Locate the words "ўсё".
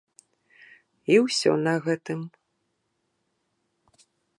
1.25-1.51